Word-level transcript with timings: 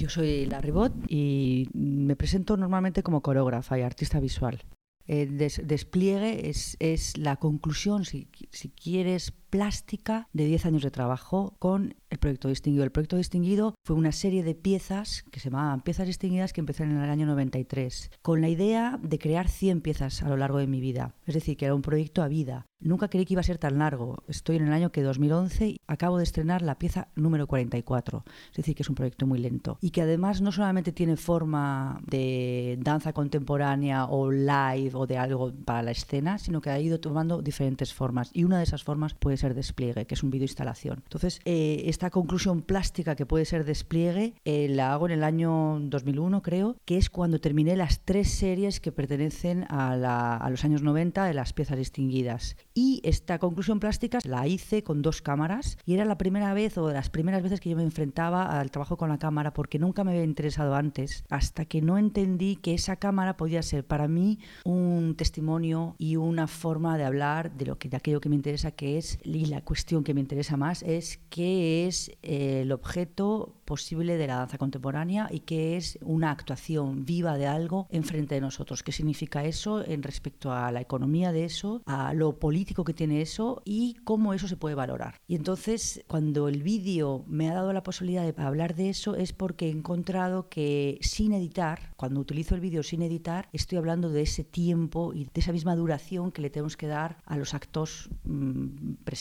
Yo 0.00 0.08
soy 0.08 0.46
la 0.46 0.62
Ribot 0.62 0.94
y 1.08 1.68
me 1.74 2.16
presento 2.16 2.56
normalmente 2.56 3.02
como 3.02 3.20
coreógrafa 3.20 3.78
y 3.78 3.82
artista 3.82 4.18
visual. 4.18 4.62
Despliegue 5.06 6.48
es, 6.48 6.78
es, 6.80 7.18
la 7.18 7.36
conclusión, 7.36 8.06
si, 8.06 8.30
si 8.50 8.70
quieres, 8.70 9.34
plástica 9.50 10.28
de 10.32 10.46
10 10.46 10.66
años 10.66 10.82
de 10.82 10.90
trabajo 10.90 11.56
con 11.58 11.96
el 12.08 12.18
proyecto 12.18 12.48
distinguido. 12.48 12.84
El 12.84 12.92
proyecto 12.92 13.16
distinguido 13.16 13.74
fue 13.84 13.96
una 13.96 14.12
serie 14.12 14.42
de 14.42 14.54
piezas 14.54 15.24
que 15.30 15.40
se 15.40 15.50
llamaban 15.50 15.82
piezas 15.82 16.06
distinguidas 16.06 16.52
que 16.52 16.60
empezaron 16.60 16.96
en 16.96 17.02
el 17.02 17.10
año 17.10 17.26
93, 17.26 18.10
con 18.22 18.40
la 18.40 18.48
idea 18.48 18.98
de 19.02 19.18
crear 19.18 19.48
100 19.48 19.80
piezas 19.80 20.22
a 20.22 20.28
lo 20.28 20.36
largo 20.36 20.58
de 20.58 20.66
mi 20.66 20.80
vida. 20.80 21.14
Es 21.26 21.34
decir, 21.34 21.56
que 21.56 21.66
era 21.66 21.74
un 21.74 21.82
proyecto 21.82 22.22
a 22.22 22.28
vida. 22.28 22.66
Nunca 22.80 23.08
creí 23.08 23.26
que 23.26 23.34
iba 23.34 23.40
a 23.40 23.44
ser 23.44 23.58
tan 23.58 23.78
largo. 23.78 24.24
Estoy 24.26 24.56
en 24.56 24.66
el 24.66 24.72
año 24.72 24.90
que 24.90 25.02
2011 25.02 25.68
y 25.68 25.80
acabo 25.86 26.16
de 26.16 26.24
estrenar 26.24 26.62
la 26.62 26.78
pieza 26.78 27.08
número 27.14 27.46
44. 27.46 28.24
Es 28.50 28.56
decir, 28.56 28.74
que 28.74 28.82
es 28.82 28.88
un 28.88 28.94
proyecto 28.94 29.26
muy 29.26 29.38
lento. 29.38 29.76
Y 29.82 29.90
que 29.90 30.00
además 30.00 30.40
no 30.40 30.50
solamente 30.50 30.90
tiene 30.90 31.16
forma 31.16 32.00
de 32.06 32.78
danza 32.80 33.12
contemporánea 33.12 34.06
o 34.06 34.30
live 34.30 34.92
o 34.94 35.06
de 35.06 35.18
algo 35.18 35.52
para 35.52 35.82
la 35.82 35.90
escena, 35.90 36.38
sino 36.38 36.62
que 36.62 36.70
ha 36.70 36.80
ido 36.80 37.00
tomando 37.00 37.42
diferentes 37.42 37.92
formas. 37.92 38.30
Y 38.32 38.44
una 38.44 38.56
de 38.56 38.64
esas 38.64 38.82
formas 38.82 39.12
puede 39.12 39.36
ser 39.40 39.54
despliegue, 39.54 40.06
que 40.06 40.14
es 40.14 40.22
un 40.22 40.30
vídeo 40.30 40.44
instalación. 40.44 41.00
Entonces, 41.04 41.40
eh, 41.44 41.82
esta 41.86 42.10
conclusión 42.10 42.62
plástica 42.62 43.16
que 43.16 43.26
puede 43.26 43.44
ser 43.44 43.64
despliegue 43.64 44.34
eh, 44.44 44.68
la 44.68 44.92
hago 44.92 45.06
en 45.06 45.12
el 45.12 45.24
año 45.24 45.78
2001, 45.80 46.42
creo, 46.42 46.76
que 46.84 46.96
es 46.96 47.10
cuando 47.10 47.40
terminé 47.40 47.76
las 47.76 48.04
tres 48.04 48.30
series 48.30 48.80
que 48.80 48.92
pertenecen 48.92 49.64
a, 49.68 50.36
a 50.36 50.50
los 50.50 50.64
años 50.64 50.82
90 50.82 51.24
de 51.24 51.34
las 51.34 51.52
piezas 51.52 51.78
distinguidas. 51.78 52.56
Y 52.74 53.00
esta 53.04 53.38
conclusión 53.38 53.80
plástica 53.80 54.18
la 54.24 54.46
hice 54.46 54.82
con 54.82 55.02
dos 55.02 55.22
cámaras 55.22 55.78
y 55.84 55.94
era 55.94 56.04
la 56.04 56.18
primera 56.18 56.54
vez 56.54 56.76
o 56.78 56.86
de 56.86 56.94
las 56.94 57.10
primeras 57.10 57.42
veces 57.42 57.60
que 57.60 57.70
yo 57.70 57.76
me 57.76 57.82
enfrentaba 57.82 58.60
al 58.60 58.70
trabajo 58.70 58.96
con 58.96 59.08
la 59.08 59.18
cámara 59.18 59.52
porque 59.52 59.78
nunca 59.78 60.04
me 60.04 60.12
había 60.12 60.24
interesado 60.24 60.74
antes, 60.74 61.24
hasta 61.28 61.64
que 61.64 61.82
no 61.82 61.98
entendí 61.98 62.56
que 62.56 62.74
esa 62.74 62.96
cámara 62.96 63.36
podía 63.36 63.62
ser 63.62 63.84
para 63.84 64.08
mí 64.08 64.38
un 64.64 65.14
testimonio 65.16 65.94
y 65.98 66.16
una 66.16 66.46
forma 66.46 66.96
de 66.98 67.04
hablar 67.04 67.52
de 67.52 67.66
lo 67.66 67.78
que 67.78 67.88
de 67.88 67.96
aquello 67.96 68.20
que 68.20 68.28
me 68.28 68.36
interesa 68.36 68.70
que 68.70 68.98
es 68.98 69.18
y 69.36 69.46
la 69.46 69.62
cuestión 69.62 70.04
que 70.04 70.14
me 70.14 70.20
interesa 70.20 70.56
más 70.56 70.82
es 70.82 71.20
qué 71.30 71.86
es 71.86 72.10
eh, 72.22 72.62
el 72.62 72.72
objeto 72.72 73.54
posible 73.64 74.16
de 74.16 74.26
la 74.26 74.36
danza 74.36 74.58
contemporánea 74.58 75.28
y 75.30 75.40
qué 75.40 75.76
es 75.76 75.96
una 76.02 76.32
actuación 76.32 77.04
viva 77.04 77.38
de 77.38 77.46
algo 77.46 77.86
enfrente 77.90 78.34
de 78.34 78.40
nosotros. 78.40 78.82
¿Qué 78.82 78.90
significa 78.90 79.44
eso 79.44 79.84
en 79.86 80.02
respecto 80.02 80.52
a 80.52 80.72
la 80.72 80.80
economía 80.80 81.30
de 81.30 81.44
eso, 81.44 81.80
a 81.86 82.12
lo 82.12 82.40
político 82.40 82.82
que 82.82 82.94
tiene 82.94 83.20
eso 83.20 83.62
y 83.64 83.94
cómo 84.02 84.34
eso 84.34 84.48
se 84.48 84.56
puede 84.56 84.74
valorar? 84.74 85.20
Y 85.28 85.36
entonces, 85.36 86.02
cuando 86.08 86.48
el 86.48 86.64
vídeo 86.64 87.24
me 87.28 87.48
ha 87.48 87.54
dado 87.54 87.72
la 87.72 87.84
posibilidad 87.84 88.24
de 88.24 88.42
hablar 88.42 88.74
de 88.74 88.90
eso, 88.90 89.14
es 89.14 89.32
porque 89.32 89.68
he 89.68 89.70
encontrado 89.70 90.48
que 90.48 90.98
sin 91.00 91.32
editar, 91.32 91.92
cuando 91.96 92.18
utilizo 92.18 92.56
el 92.56 92.60
vídeo 92.60 92.82
sin 92.82 93.02
editar, 93.02 93.48
estoy 93.52 93.78
hablando 93.78 94.10
de 94.10 94.22
ese 94.22 94.42
tiempo 94.42 95.12
y 95.14 95.24
de 95.24 95.30
esa 95.34 95.52
misma 95.52 95.76
duración 95.76 96.32
que 96.32 96.42
le 96.42 96.50
tenemos 96.50 96.76
que 96.76 96.88
dar 96.88 97.18
a 97.24 97.36
los 97.36 97.54
actos 97.54 98.10
mmm, 98.24 98.94
presentes, 99.04 99.19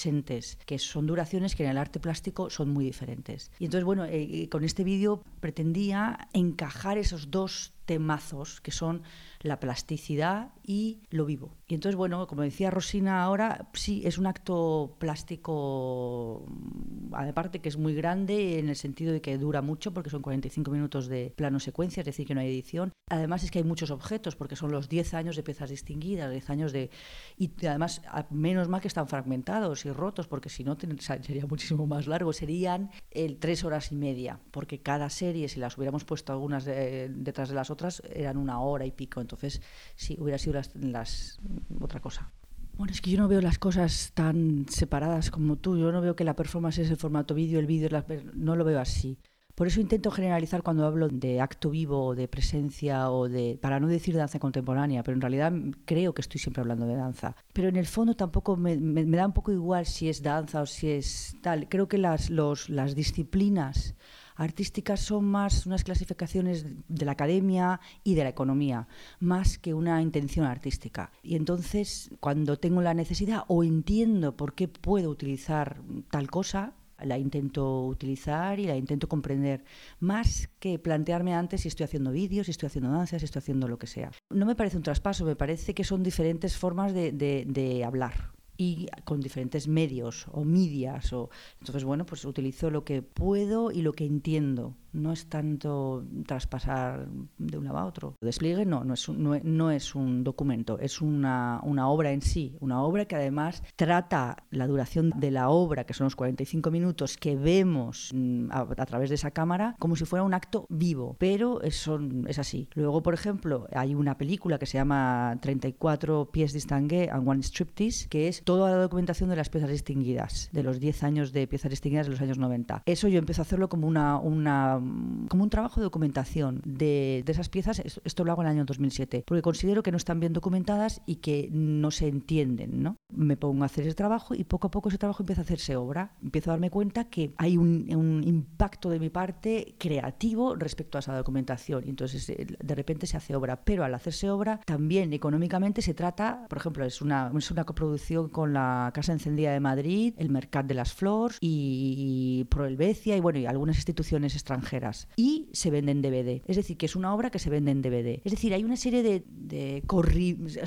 que 0.66 0.80
son 0.80 1.08
duraciones 1.08 1.56
que 1.56 1.64
en 1.64 1.72
el 1.72 1.78
arte 1.78 2.00
plástico 2.00 2.50
son 2.50 2.70
muy 2.70 2.86
diferentes. 2.86 3.52
Y 3.60 3.66
entonces, 3.66 3.86
bueno, 3.86 4.06
eh, 4.06 4.48
con 4.50 4.64
este 4.64 4.84
vídeo 4.84 5.24
pretendía 5.40 6.30
encajar 6.34 6.98
esos 6.98 7.32
dos 7.32 7.74
temazos 7.90 8.62
que 8.62 8.70
son 8.70 9.02
la 9.42 9.60
plasticidad 9.60 10.54
y 10.64 11.00
lo 11.10 11.26
vivo. 11.26 11.56
Y 11.68 11.74
entonces, 11.74 11.96
bueno, 11.96 12.28
como 12.28 12.44
decía 12.44 12.70
Rosina 12.70 13.24
ahora, 13.24 13.68
sí, 13.74 14.04
es 14.06 14.20
un 14.20 14.28
acto 14.28 14.96
plástico, 15.00 16.46
mm, 16.48 17.16
aparte 17.16 17.62
que 17.62 17.70
es 17.70 17.78
muy 17.78 17.96
grande 17.96 18.60
en 18.60 18.70
el 18.70 18.76
sentido 18.76 19.12
de 19.12 19.22
que 19.22 19.38
dura 19.40 19.64
mucho 19.64 19.92
porque 19.92 20.12
son 20.12 20.22
45 20.22 20.70
minutos 20.70 21.08
de 21.08 21.34
plano 21.36 21.60
secuencia, 21.60 22.02
es 22.02 22.06
decir, 22.06 22.28
que 22.28 22.36
no 22.36 22.42
hay 22.42 22.50
edición. 22.50 22.92
Además 23.10 23.44
es 23.44 23.52
que 23.52 23.60
hay 23.60 23.66
muchos 23.66 23.92
objetos 23.92 24.36
porque 24.36 24.56
son 24.56 24.72
los 24.72 24.88
10 24.88 25.16
años 25.16 25.36
de 25.36 25.44
piezas 25.44 25.70
distinguidas, 25.70 26.32
10 26.32 26.50
años 26.50 26.72
de... 26.72 26.90
Y 27.38 27.52
además, 27.66 28.02
menos 28.30 28.70
mal 28.70 28.82
que 28.82 28.88
están 28.88 29.08
fragmentados 29.08 29.86
y 29.86 29.92
rotos 29.92 30.28
porque 30.28 30.50
si 30.50 30.64
no 30.64 30.78
sería 30.80 31.46
muchísimo 31.48 31.88
más 31.88 32.08
largo, 32.08 32.32
serían 32.34 32.92
el 33.12 33.38
tres 33.38 33.64
horas 33.64 33.92
y 33.92 33.96
media, 33.96 34.40
porque 34.52 34.82
cada 34.82 35.10
serie, 35.10 35.50
si 35.50 35.60
las 35.60 35.78
hubiéramos 35.78 36.06
puesto 36.06 36.32
algunas 36.32 36.66
detrás 36.66 37.50
de 37.50 37.56
las 37.56 37.70
otras, 37.70 38.02
eran 38.14 38.38
una 38.38 38.62
hora 38.62 38.86
y 38.86 38.92
pico. 38.92 39.22
Entonces, 39.22 39.62
sí, 39.96 40.16
hubiera 40.20 40.38
sido 40.38 40.54
las, 40.54 40.76
las, 40.76 41.40
otra 41.80 42.00
cosa. 42.00 42.32
Bueno, 42.80 42.94
es 42.94 43.02
que 43.02 43.12
yo 43.12 43.18
no 43.18 43.28
veo 43.28 43.42
las 43.42 43.60
cosas 43.60 44.12
tan 44.14 44.66
separadas 44.70 45.32
como 45.32 45.58
tú. 45.58 45.78
Yo 45.78 45.92
no 45.92 46.00
veo 46.00 46.16
que 46.16 46.24
la 46.24 46.36
performance 46.36 46.78
es 46.78 46.90
el 46.90 46.96
formato 46.96 47.34
vídeo, 47.34 47.60
el 47.60 47.66
vídeo 47.66 47.88
es 47.88 47.92
la... 47.92 48.06
No 48.34 48.56
lo 48.56 48.64
veo 48.64 48.80
así. 48.80 49.18
Por 49.60 49.68
eso 49.68 49.82
intento 49.82 50.10
generalizar 50.10 50.64
cuando 50.64 50.86
hablo 50.86 51.10
de 51.10 51.42
acto 51.42 51.70
vivo, 51.70 52.16
de 52.16 52.30
presencia 52.30 53.12
o 53.12 53.28
de, 53.28 53.60
para 53.62 53.82
no 53.82 53.90
decir 53.90 54.16
danza 54.16 54.40
contemporánea, 54.40 55.04
pero 55.04 55.16
en 55.16 55.22
realidad 55.22 55.52
creo 55.84 56.14
que 56.14 56.22
estoy 56.22 56.40
siempre 56.40 56.62
hablando 56.62 56.86
de 56.86 56.96
danza. 56.96 57.36
Pero 57.52 57.68
en 57.68 57.76
el 57.76 57.86
fondo 57.86 58.16
tampoco 58.16 58.56
me, 58.56 58.78
me, 58.78 59.04
me 59.04 59.18
da 59.18 59.26
un 59.26 59.34
poco 59.34 59.52
igual 59.52 59.86
si 59.86 60.08
es 60.08 60.24
danza 60.24 60.62
o 60.62 60.66
si 60.66 60.92
es 60.92 61.36
tal. 61.42 61.68
Creo 61.68 61.90
que 61.90 61.98
las, 61.98 62.30
los, 62.30 62.70
las 62.70 62.96
disciplinas 62.96 63.96
artísticas 64.38 65.02
son 65.02 65.26
más 65.26 65.66
unas 65.66 65.84
clasificaciones 65.84 66.66
de 66.88 67.06
la 67.06 67.12
academia 67.12 67.82
y 68.06 68.16
de 68.16 68.24
la 68.24 68.30
economía, 68.30 68.88
más 69.20 69.58
que 69.58 69.74
una 69.74 70.02
intención 70.02 70.46
artística. 70.46 71.12
Y 71.22 71.36
entonces, 71.36 72.12
cuando 72.22 72.56
tengo 72.56 72.82
la 72.82 72.94
necesidad 72.94 73.44
o 73.50 73.66
entiendo 73.66 74.38
por 74.38 74.54
qué 74.54 74.70
puedo 74.70 75.10
utilizar 75.10 75.82
tal 76.12 76.30
cosa, 76.30 76.76
la 77.04 77.18
intento 77.18 77.86
utilizar 77.86 78.60
y 78.60 78.66
la 78.66 78.76
intento 78.76 79.08
comprender, 79.08 79.64
más 80.00 80.50
que 80.60 80.80
plantearme 80.80 81.34
antes 81.34 81.62
si 81.62 81.68
estoy 81.68 81.86
haciendo 81.86 82.12
vídeos, 82.12 82.46
si 82.46 82.52
estoy 82.52 82.68
haciendo 82.68 82.92
danzas, 82.92 83.22
si 83.22 83.26
estoy 83.26 83.40
haciendo 83.40 83.68
lo 83.68 83.78
que 83.78 83.88
sea. 83.88 84.12
No 84.30 84.46
me 84.46 84.56
parece 84.56 84.78
un 84.78 84.84
traspaso, 84.84 85.26
me 85.26 85.36
parece 85.36 85.74
que 85.74 85.84
son 85.84 86.04
diferentes 86.04 86.58
formas 86.58 86.94
de, 86.94 87.12
de, 87.12 87.46
de 87.48 87.84
hablar 87.84 88.32
y 88.60 88.88
con 89.06 89.22
diferentes 89.22 89.70
medios 89.70 90.28
o 90.34 90.44
medias 90.44 91.14
o 91.14 91.30
entonces 91.60 91.86
bueno 91.86 92.06
pues 92.06 92.26
utilizo 92.26 92.70
lo 92.70 92.84
que 92.84 93.02
puedo 93.02 93.72
y 93.72 93.82
lo 93.82 93.94
que 93.94 94.06
entiendo 94.06 94.76
no 94.94 95.12
es 95.12 95.28
tanto 95.28 96.06
traspasar 96.26 97.08
de 97.38 97.58
un 97.58 97.66
lado 97.66 97.78
a 97.78 97.86
otro. 97.86 98.16
Despliegue 98.22 98.66
no, 98.66 98.84
no 98.84 98.94
es 98.94 99.08
un, 99.08 99.42
no, 99.44 99.72
es 99.72 99.96
un 99.96 100.24
documento, 100.24 100.80
es 100.80 101.02
una, 101.02 101.60
una, 101.64 101.90
obra 101.90 102.12
en 102.12 102.22
sí, 102.22 102.56
una 102.60 102.84
obra 102.84 103.06
que 103.06 103.16
además 103.16 103.64
trata 103.76 104.44
la 104.52 104.68
duración 104.68 105.12
de 105.16 105.32
la 105.32 105.50
obra, 105.50 105.86
que 105.86 105.94
son 105.94 106.06
los 106.06 106.16
45 106.16 106.72
minutos 106.72 107.18
que 107.18 107.36
vemos 107.36 108.12
mm, 108.14 108.50
a, 108.52 108.86
través 108.86 109.10
de 109.10 109.16
esa 109.16 109.32
cámara, 109.32 109.76
como 109.80 109.96
si 109.96 110.06
fuera 110.06 110.24
un 110.24 110.34
acto 110.34 110.66
vivo, 110.70 111.16
pero 111.20 111.62
es, 111.62 111.90
es 112.28 112.40
así. 112.40 112.70
Luego, 112.74 113.02
por 113.02 113.14
ejemplo, 113.14 113.68
hay 113.74 113.96
una 113.96 114.18
película 114.18 114.60
que 114.60 114.66
se 114.66 114.78
llama 114.78 115.38
34 115.42 116.30
pies 116.32 116.54
distingué 116.54 117.10
and 117.10 117.28
One 117.28 117.42
Striptease, 117.42 118.08
que 118.10 118.28
es 118.28 118.44
toda 118.44 118.72
la 118.72 118.78
documentación 118.78 119.30
de 119.30 119.36
las 119.36 119.50
piezas 119.50 119.70
distinguidas, 119.70 120.50
de 120.52 120.64
los 120.64 120.80
10 120.80 121.04
años 121.04 121.32
de 121.32 121.48
piezas 121.48 121.70
distinguidas 121.70 122.08
de 122.08 122.12
los 122.12 122.22
años 122.22 122.38
90. 122.38 122.84
Eso 122.86 123.08
yo 123.08 123.20
empiezo 123.20 123.42
a 123.42 123.44
hacerlo 123.44 123.70
como 123.70 123.88
una, 123.88 124.18
una 124.18 124.79
como 124.80 125.44
un 125.44 125.50
trabajo 125.50 125.80
de 125.80 125.86
documentación 125.86 126.62
de, 126.66 127.24
de, 127.26 127.32
esas 127.32 127.50
piezas. 127.50 127.82
Esto 128.04 128.24
lo 128.24 128.32
hago 128.32 128.42
en 128.42 128.48
el 128.48 128.52
año 128.54 128.66
2007, 128.66 129.24
porque 129.26 129.42
considero 129.42 129.84
que 129.84 129.92
no 129.92 129.98
están 129.98 130.20
bien 130.20 130.34
documentadas 130.34 131.02
y 131.06 131.18
que 131.18 131.50
no 131.52 131.92
se 131.92 132.08
entienden. 132.08 132.84
¿no? 132.84 132.98
Me 133.14 133.38
pongo 133.38 133.64
a 133.64 133.66
hacer 133.66 133.86
ese 133.86 133.96
trabajo 133.96 134.36
y 134.36 134.44
poco 134.44 134.68
a 134.68 134.72
poco 134.72 134.90
ese 134.90 134.98
trabajo 134.98 135.24
empieza 135.24 135.42
a 135.42 135.46
hacerse 135.46 135.76
obra. 135.76 136.14
Empiezo 136.22 136.52
a 136.52 136.54
darme 136.54 136.70
cuenta 136.70 137.06
que 137.06 137.34
hay 137.38 137.58
un, 137.58 137.88
un 137.96 138.24
impacto 138.26 138.90
de 138.90 139.00
mi 139.00 139.10
parte 139.10 139.76
creativo 139.78 140.56
respecto 140.56 140.98
a 140.98 141.00
esa 141.00 141.16
documentación. 141.16 141.84
Y 141.86 141.90
entonces 141.90 142.30
eh, 142.30 142.48
de 142.62 142.76
repente 142.76 143.08
se 143.08 143.18
hace 143.18 143.36
obra. 143.36 143.64
Pero 143.64 143.84
al 143.84 143.94
hacerse 143.94 144.30
obra, 144.30 144.60
también 144.66 145.14
económicamente 145.14 145.82
se 145.82 145.94
trata, 145.94 146.46
por 146.50 146.58
ejemplo, 146.58 146.86
es 146.86 147.02
una, 147.02 147.32
es 147.38 147.52
una 147.52 147.64
coproducción 147.64 148.30
con 148.30 148.54
la 148.54 148.92
Casa 148.94 149.14
Encendida 149.14 149.54
de 149.54 149.60
Madrid, 149.60 150.14
el 150.18 150.30
Mercat 150.30 150.66
de 150.66 150.74
las 150.74 150.94
Flores 150.94 151.38
y, 151.42 152.40
y 152.40 152.44
Pro 152.46 152.66
Helvecia 152.66 153.16
y, 153.16 153.20
bueno, 153.20 153.40
y 153.40 153.46
algunas 153.46 153.78
instituciones 153.78 154.34
extranjeras 154.34 154.69
y 155.16 155.50
se 155.54 155.72
vende 155.72 155.92
en 155.92 156.02
DVD. 156.02 156.42
Es 156.46 156.56
decir, 156.56 156.78
que 156.78 156.86
es 156.86 156.96
una 156.96 157.14
obra 157.14 157.30
que 157.30 157.40
se 157.40 157.50
vende 157.50 157.72
en 157.72 157.82
DVD. 157.82 158.22
Es 158.24 158.32
decir, 158.32 158.54
hay 158.54 158.64
una 158.64 158.78
serie 158.78 159.04
de, 159.04 159.24
de 159.28 159.84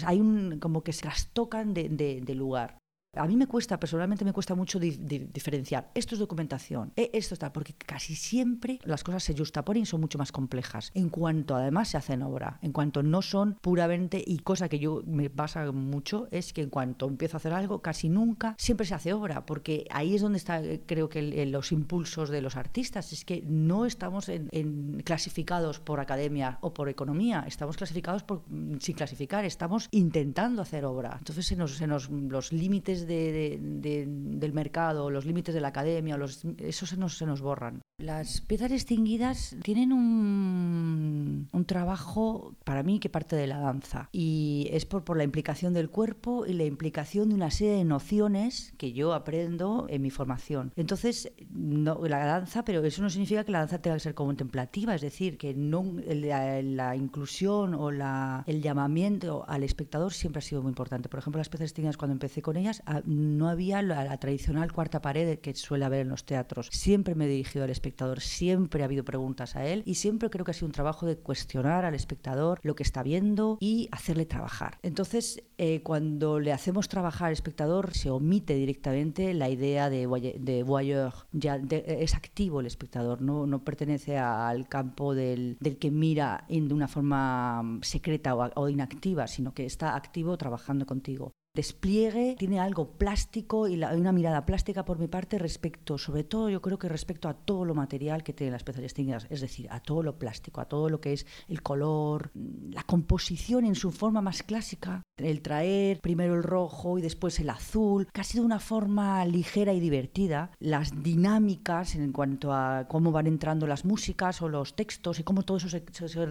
hay 0.05 0.21
un 0.21 0.59
como 0.59 0.83
que 0.83 0.93
se 0.93 1.03
trastocan 1.03 1.75
de, 1.75 1.89
de 1.89 2.35
lugar. 2.35 2.82
A 3.15 3.27
mí 3.27 3.37
me 3.37 3.47
cuesta, 3.47 3.79
personalmente 3.79 4.25
me 4.25 4.33
cuesta 4.33 4.55
mucho 4.55 4.79
di 4.79 4.93
di 4.93 5.19
diferenciar. 5.19 5.91
Esto 5.95 6.15
es 6.15 6.19
documentación, 6.19 6.95
eh, 6.97 7.11
esto 7.13 7.35
está, 7.35 7.53
porque 7.53 7.75
casi 7.75 8.17
siempre 8.17 8.79
las 8.85 9.05
cosas 9.05 9.23
se 9.23 9.37
justaponen 9.37 9.83
y 9.83 9.87
son 9.87 10.01
mucho 10.01 10.17
más 10.17 10.33
complejas. 10.33 10.91
En 10.95 11.11
cuanto 11.11 11.55
además 11.55 11.89
se 11.89 11.99
hacen 11.99 12.23
obra, 12.23 12.59
en 12.63 12.73
cuanto 12.73 13.03
no 13.03 13.21
son 13.21 13.59
puramente, 13.61 14.25
y 14.27 14.39
cosa 14.39 14.71
que 14.71 14.79
yo 14.79 15.03
me 15.05 15.29
pasa 15.29 15.71
mucho, 15.73 16.27
es 16.31 16.55
que 16.55 16.63
en 16.63 16.71
cuanto 16.71 17.07
empiezo 17.07 17.37
a 17.37 17.41
hacer 17.41 17.53
algo, 17.53 17.83
casi 17.83 18.09
nunca, 18.09 18.55
siempre 18.57 18.87
se 18.87 18.95
hace 18.95 19.13
obra, 19.13 19.45
porque 19.45 19.85
ahí 19.91 20.15
es 20.15 20.23
donde 20.23 20.39
está, 20.39 20.63
creo 20.87 21.11
que 21.11 21.45
los 21.45 21.71
impulsos 21.71 22.31
de 22.31 22.41
los 22.41 22.57
artistas, 22.57 23.13
es 23.13 23.27
que 23.27 23.43
no 23.47 23.85
estamos 23.85 24.31
en, 24.31 25.03
clasificados 25.05 25.81
por 25.81 26.01
academia 26.01 26.57
o 26.63 26.73
por 26.73 26.89
economía, 26.89 27.45
estamos 27.47 27.77
clasificados 27.77 28.23
por, 28.23 28.43
sin 28.79 28.97
clasificar, 28.97 29.45
estamos 29.45 29.89
intentando 29.91 30.63
hacer 30.63 30.87
obra. 30.87 31.17
Entonces 31.19 31.45
se 31.45 31.57
nos, 31.57 31.77
se 31.77 31.87
nos 31.87 32.09
los 32.09 32.55
límites 32.55 33.02
de, 33.07 33.33
de, 33.33 33.59
de, 33.61 34.05
del 34.09 34.53
mercado, 34.53 35.11
los 35.11 35.27
límites 35.27 35.55
de 35.55 35.61
la 35.61 35.69
academia, 35.69 36.17
los, 36.17 36.45
eso 36.59 36.87
se 36.87 36.97
nos, 36.97 37.17
se 37.17 37.27
nos 37.27 37.41
borran. 37.41 37.83
Las 38.03 38.41
piezas 38.41 38.73
extinguidas 38.73 39.55
tienen 39.63 39.93
un, 39.93 41.49
un, 41.53 41.65
trabajo, 41.67 42.57
para 42.65 42.83
mí, 42.83 42.99
que 42.99 43.09
parte 43.09 43.37
de 43.37 43.47
la 43.47 43.61
danza. 43.61 44.09
Y 44.11 44.67
es 44.73 44.87
por, 44.87 45.05
por 45.05 45.17
la 45.17 45.23
implicación 45.23 45.73
del 45.73 45.89
cuerpo 45.89 46.45
y 46.45 46.53
la 46.55 46.65
implicación 46.65 47.29
de 47.29 47.37
una 47.37 47.53
serie 47.53 47.75
de 47.75 47.85
nociones 47.85 48.75
que 48.77 48.93
yo 48.93 49.15
aprendo 49.15 49.87
en 49.89 50.03
mi 50.03 50.11
formación. 50.11 50.73
Entonces, 50.75 51.31
no, 51.53 52.01
la 52.09 52.27
danza, 52.27 52.65
pero 52.65 52.83
eso 52.85 53.03
no 53.03 53.09
significa 53.09 53.45
que 53.45 53.53
la 53.53 53.61
danza 53.61 53.81
tenga 53.81 53.95
que 53.95 54.01
ser 54.01 54.15
contemplativa, 54.15 54.97
es 54.97 55.01
decir, 55.01 55.39
que 55.39 55.55
no, 55.55 55.85
la, 56.05 56.61
la 56.61 56.97
inclusión 56.97 57.73
o 57.73 57.93
la, 57.93 58.43
el 58.49 58.63
llamamiento 58.63 59.45
al 59.47 59.63
espectador 59.63 60.13
siempre 60.13 60.41
ha 60.41 60.43
sido 60.43 60.61
muy 60.61 60.71
importante. 60.71 61.09
Por 61.09 61.21
ejemplo, 61.21 61.39
las 61.39 61.49
piezas 61.49 61.67
extinguidas, 61.67 61.97
cuando 61.97 62.15
empecé 62.15 62.43
con 62.43 62.57
ellas, 62.57 62.83
ah, 62.85 63.01
no 63.05 63.49
había 63.49 63.81
la, 63.81 64.03
la 64.03 64.19
tradicional 64.19 64.73
cuarta 64.73 65.01
pared 65.01 65.39
que 65.39 65.55
suele 65.55 65.85
haber 65.85 66.01
en 66.01 66.09
los 66.09 66.25
teatros. 66.25 66.69
Siempre 66.73 67.15
me 67.15 67.27
he 67.27 67.29
dirigido 67.29 67.65
al 67.65 67.71
espectador 67.71 67.92
siempre 68.19 68.83
ha 68.83 68.87
habido 68.87 69.05
preguntas 69.05 69.57
a 69.57 69.67
él 69.67 69.83
y 69.87 69.95
siempre 69.95 70.31
creo 70.31 70.45
que 70.45 70.51
ha 70.51 70.55
sido 70.55 70.67
un 70.67 70.73
trabajo 70.73 71.07
de 71.07 71.17
cuestionar 71.17 71.85
al 71.85 71.95
espectador 71.95 72.59
lo 72.63 72.75
que 72.75 72.83
está 72.83 73.03
viendo 73.03 73.59
y 73.61 73.89
hacerle 73.93 74.27
trabajar. 74.27 74.79
Entonces, 74.83 75.43
eh, 75.59 75.83
cuando 75.83 76.41
le 76.41 76.53
hacemos 76.53 76.89
trabajar 76.89 77.29
al 77.29 77.33
espectador, 77.33 77.95
se 77.95 78.11
omite 78.11 78.55
directamente 78.55 79.35
la 79.35 79.49
idea 79.49 79.91
de, 79.91 80.37
de 80.39 80.63
voyeur, 80.63 81.13
ya 81.33 81.57
es 81.71 82.15
activo 82.15 82.61
el 82.61 82.67
espectador, 82.67 83.23
no, 83.23 83.47
no 83.47 83.65
pertenece 83.65 84.19
al 84.19 84.69
campo 84.69 85.15
del, 85.15 85.57
del, 85.61 85.79
que 85.79 85.91
mira 85.91 86.45
de 86.49 86.75
una 86.75 86.89
forma 86.89 87.81
secreta 87.83 88.35
o 88.35 88.69
inactiva, 88.69 89.27
sino 89.27 89.55
que 89.55 89.67
está 89.67 89.97
activo 89.97 90.37
trabajando 90.37 90.87
contigo 90.87 91.33
despliegue, 91.55 92.35
tiene 92.39 92.61
algo 92.61 92.93
plástico 92.93 93.69
y 93.69 93.75
una 93.77 94.13
mirada 94.13 94.47
plástica 94.47 94.87
por 94.87 94.99
mi 94.99 95.07
parte 95.07 95.39
respecto, 95.39 95.99
sobre 95.99 96.25
todo 96.25 96.49
yo 96.49 96.63
creo 96.63 96.79
que 96.79 96.89
respecto 96.89 97.29
a 97.29 97.35
todo 97.35 97.67
lo 97.67 97.75
material 97.75 98.23
que 98.23 98.33
tienen 98.33 98.53
las 98.53 98.65
piezas 98.65 98.83
distinguidas, 98.83 99.27
es 99.29 99.43
decir, 99.43 99.69
a 99.71 99.81
todo 99.81 100.03
lo 100.03 100.19
plástico, 100.19 100.63
a 100.63 100.65
todo 100.65 100.89
lo 100.89 101.01
que 101.01 101.13
es 101.13 101.27
el 101.49 101.63
color, 101.63 102.31
la 102.71 102.83
composición 102.85 103.67
en 103.67 103.75
su 103.75 103.91
forma 103.91 104.23
más 104.23 104.43
clásica, 104.43 105.03
el 105.25 105.43
traer 105.43 106.01
primero 106.01 106.35
el 106.35 106.43
rojo 106.43 106.99
y 106.99 107.03
después 107.03 107.39
el 107.41 107.51
azul, 107.51 108.09
casi 108.13 108.39
de 108.39 108.45
una 108.45 108.59
forma 108.59 109.25
ligera 109.25 109.73
y 109.73 109.81
divertida, 109.81 110.51
las 110.61 111.03
dinámicas 111.03 111.95
en 111.95 112.13
cuanto 112.13 112.53
a 112.53 112.87
cómo 112.89 113.13
van 113.13 113.27
entrando 113.27 113.67
las 113.67 113.85
músicas 113.85 114.43
o 114.43 114.49
los 114.49 114.75
textos 114.75 115.19
y 115.19 115.25
cómo 115.25 115.43
todo 115.43 115.57
eso 115.59 115.69
se, 115.69 115.83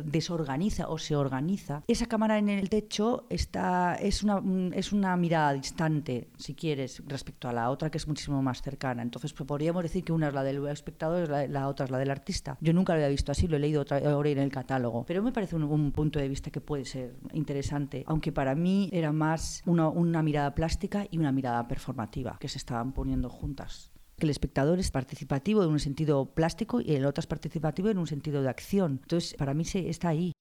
desorganiza 0.06 0.90
o 0.90 0.98
se 0.98 1.16
organiza. 1.16 1.84
Esa 1.88 2.08
cámara 2.08 2.38
en 2.38 2.50
el 2.50 2.70
techo 2.70 3.26
está, 3.30 3.96
es 3.96 4.24
una, 4.24 4.42
es 4.74 4.92
una 4.92 5.16
mirada 5.18 5.54
distante, 5.54 6.30
si 6.38 6.54
quieres, 6.54 7.02
respecto 7.08 7.48
a 7.48 7.54
la 7.54 7.70
otra 7.70 7.90
que 7.90 7.98
es 7.98 8.08
muchísimo 8.08 8.42
más 8.42 8.62
cercana. 8.62 9.02
Entonces 9.02 9.34
pues, 9.34 9.48
podríamos 9.48 9.84
decir 9.84 10.04
que 10.04 10.14
una 10.14 10.28
es 10.28 10.34
la 10.34 10.44
del 10.44 10.66
espectador 10.68 11.24
y 11.24 11.48
la, 11.48 11.68
otra 11.68 11.86
es 11.86 11.92
la 11.92 11.98
del 11.98 12.12
artista. 12.12 12.58
Yo 12.62 12.74
nunca 12.74 12.94
lo 12.94 12.98
había 12.98 13.10
visto 13.10 13.32
así, 13.32 13.48
lo 13.48 13.58
he 13.58 13.60
leído 13.60 13.82
otra, 13.82 13.98
ahora 13.98 14.30
en 14.30 14.40
el 14.40 14.52
catálogo, 14.52 15.06
pero 15.06 15.24
me 15.24 15.32
parece 15.32 15.56
un, 15.56 15.92
punto 15.92 16.20
de 16.20 16.28
vista 16.28 16.52
que 16.52 16.62
puede 16.62 16.86
ser 16.86 17.16
interesante, 17.34 18.04
aunque 18.08 18.32
para 18.32 18.56
mí 18.56 18.81
era 18.92 19.12
más 19.12 19.62
una, 19.66 20.24
mirada 20.24 20.56
plástica 20.56 21.06
y 21.10 21.18
una 21.18 21.32
mirada 21.32 21.68
performativa 21.68 22.38
que 22.40 22.50
se 22.50 22.58
estaban 22.58 22.94
poniendo 22.94 23.30
juntas 23.30 23.92
que 24.18 24.28
el 24.28 24.32
espectador 24.32 24.78
es 24.78 24.92
participativo 24.92 25.64
en 25.64 25.72
un 25.72 25.80
sentido 25.80 26.36
plástico 26.36 26.80
y 26.80 26.94
el 26.94 27.08
otro 27.08 27.22
es 27.22 27.26
participativo 27.26 27.90
en 27.90 27.98
un 27.98 28.06
sentido 28.06 28.44
de 28.44 28.50
acción. 28.50 29.00
Entonces, 29.02 29.34
para 29.34 29.56
mí 29.56 29.66
se 29.66 29.90
está 29.90 30.10
ahí. 30.10 30.32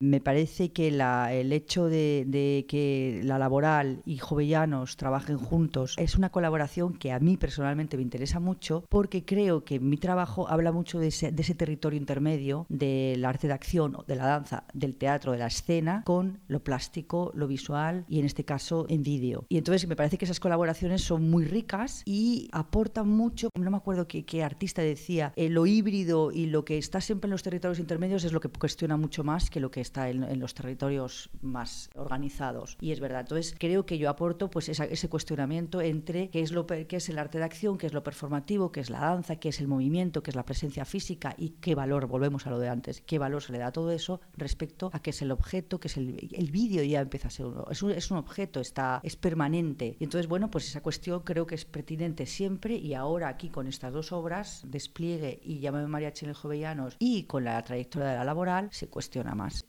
Me 0.00 0.20
parece 0.20 0.70
que 0.70 0.88
el 0.88 1.52
hecho 1.52 1.86
de, 1.86 2.64
que 2.68 3.20
la 3.24 3.36
laboral 3.36 4.00
y 4.06 4.18
Jovellanos 4.18 4.96
trabajen 4.96 5.38
juntos 5.38 5.94
es 5.96 6.14
una 6.14 6.30
colaboración 6.30 6.94
que 6.94 7.10
a 7.10 7.18
mí 7.18 7.36
personalmente 7.36 7.96
me 7.96 8.04
interesa 8.04 8.38
mucho 8.38 8.84
porque 8.88 9.24
creo 9.24 9.64
que 9.64 9.80
mi 9.80 9.96
trabajo 9.96 10.48
habla 10.48 10.70
mucho 10.70 11.00
de 11.00 11.08
ese, 11.08 11.32
territorio 11.32 11.98
intermedio 11.98 12.66
del 12.68 13.24
arte 13.24 13.48
de 13.48 13.54
acción, 13.54 13.96
de 14.06 14.14
la 14.14 14.26
danza, 14.26 14.64
del 14.72 14.94
teatro, 14.94 15.32
de 15.32 15.38
la 15.38 15.48
escena, 15.48 16.04
con 16.04 16.38
lo 16.46 16.62
plástico, 16.62 17.32
lo 17.34 17.48
visual 17.48 18.04
y 18.08 18.20
en 18.20 18.26
este 18.26 18.44
caso 18.44 18.86
en 18.88 19.02
vídeo. 19.02 19.46
Y 19.48 19.58
entonces 19.58 19.88
me 19.88 19.96
parece 19.96 20.16
que 20.16 20.26
esas 20.26 20.38
colaboraciones 20.38 21.02
son 21.02 21.28
muy 21.28 21.44
ricas 21.44 22.02
y 22.04 22.48
aportan 22.52 23.08
mucho. 23.08 23.50
No 23.58 23.70
me 23.70 23.76
acuerdo 23.76 24.06
qué, 24.06 24.24
qué 24.24 24.44
artista 24.44 24.80
decía, 24.80 25.32
eh, 25.34 25.48
lo 25.48 25.66
híbrido 25.66 26.30
y 26.30 26.46
lo 26.46 26.64
que 26.64 26.78
está 26.78 27.00
siempre 27.00 27.26
en 27.26 27.32
los 27.32 27.42
territorios 27.42 27.80
intermedios 27.80 28.22
es 28.22 28.32
lo 28.32 28.40
que 28.40 28.48
cuestiona 28.48 28.96
mucho 28.96 29.24
más 29.24 29.50
que 29.50 29.58
lo 29.58 29.72
que 29.72 29.87
está 29.88 30.08
en, 30.10 30.38
los 30.38 30.54
territorios 30.54 31.30
más 31.40 31.90
organizados. 31.94 32.76
Y 32.80 32.92
es 32.92 33.00
verdad. 33.00 33.20
Entonces, 33.20 33.54
creo 33.58 33.86
que 33.86 33.98
yo 33.98 34.08
aporto 34.08 34.50
pues 34.50 34.68
ese 34.68 35.08
cuestionamiento 35.08 35.80
entre 35.80 36.30
qué 36.30 36.40
es, 36.40 36.52
lo, 36.52 36.66
qué 36.66 36.96
es 36.96 37.08
el 37.08 37.18
arte 37.18 37.38
de 37.38 37.44
acción, 37.44 37.78
qué 37.78 37.86
es 37.86 37.92
lo 37.92 38.02
performativo, 38.02 38.70
qué 38.70 38.80
es 38.80 38.90
la 38.90 39.00
danza, 39.00 39.36
qué 39.36 39.48
es 39.48 39.60
el 39.60 39.68
movimiento, 39.68 40.22
qué 40.22 40.30
es 40.30 40.36
la 40.36 40.44
presencia 40.44 40.84
física 40.84 41.34
y 41.36 41.50
qué 41.60 41.74
valor, 41.74 42.06
volvemos 42.06 42.46
a 42.46 42.50
lo 42.50 42.58
de 42.58 42.68
antes, 42.68 43.00
qué 43.00 43.18
valor 43.18 43.42
se 43.42 43.52
le 43.52 43.58
da 43.58 43.68
a 43.68 43.72
todo 43.72 43.90
eso 43.90 44.20
respecto 44.36 44.90
a 44.92 45.00
qué 45.00 45.10
es 45.10 45.22
el 45.22 45.30
objeto, 45.30 45.80
qué 45.80 45.88
es 45.88 45.96
el, 45.96 46.28
el 46.32 46.50
vídeo 46.50 46.82
ya 46.82 47.00
empieza 47.00 47.28
a 47.28 47.30
ser 47.30 47.46
uno. 47.46 47.66
Es 47.70 47.82
un, 47.82 47.90
es 47.90 48.10
un 48.10 48.18
objeto, 48.18 48.60
está, 48.60 49.00
es 49.02 49.16
permanente. 49.16 49.96
Y 49.98 50.04
entonces, 50.04 50.28
bueno, 50.28 50.50
pues 50.50 50.68
esa 50.68 50.82
cuestión 50.82 51.20
creo 51.20 51.46
que 51.46 51.54
es 51.54 51.64
pertinente 51.64 52.26
siempre 52.26 52.76
y 52.76 52.94
ahora 52.94 53.28
aquí 53.28 53.48
con 53.48 53.66
estas 53.66 53.92
dos 53.92 54.12
obras, 54.12 54.62
Despliegue 54.66 55.40
y 55.42 55.60
Llámame 55.60 55.88
María 55.88 56.12
Chile 56.12 56.34
Jovellanos 56.34 56.96
y 56.98 57.24
con 57.24 57.44
la 57.44 57.62
trayectoria 57.62 58.08
de 58.08 58.16
la 58.16 58.24
laboral, 58.24 58.68
se 58.72 58.88
cuestiona 58.88 59.34
más. 59.34 59.64